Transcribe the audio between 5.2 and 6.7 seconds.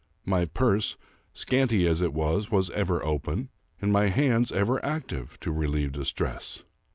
to relieve distress.